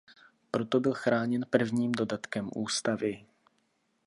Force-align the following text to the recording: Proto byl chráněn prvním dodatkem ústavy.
Proto 0.51 0.79
byl 0.79 0.93
chráněn 0.93 1.45
prvním 1.49 1.91
dodatkem 1.91 2.49
ústavy. 2.55 3.25